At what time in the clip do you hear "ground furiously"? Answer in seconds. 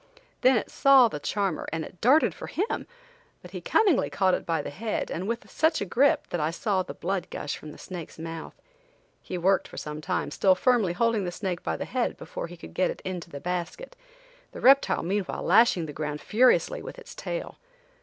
15.93-16.81